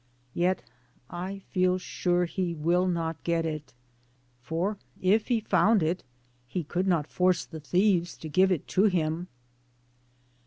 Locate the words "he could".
6.47-6.87